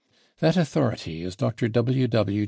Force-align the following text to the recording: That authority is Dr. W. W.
That 0.39 0.57
authority 0.57 1.21
is 1.23 1.35
Dr. 1.35 1.67
W. 1.67 2.07
W. 2.07 2.39